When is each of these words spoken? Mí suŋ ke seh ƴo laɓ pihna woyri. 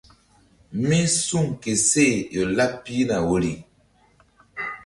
Mí 0.85 0.99
suŋ 1.25 1.45
ke 1.61 1.71
seh 1.87 2.15
ƴo 2.33 2.43
laɓ 2.57 2.71
pihna 2.83 3.15
woyri. 3.27 3.51